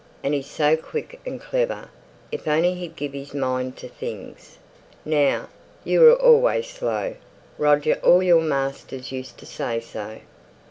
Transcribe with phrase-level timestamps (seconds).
[0.23, 1.87] and he's so quick and clever,
[2.31, 4.57] if only he'd give his mind to things.
[5.05, 5.47] Now,
[5.83, 7.17] you were always slow,
[7.59, 10.19] Roger all your masters used to say so."